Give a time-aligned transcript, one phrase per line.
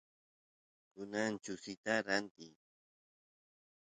[0.93, 2.53] kunan kuchista rantiy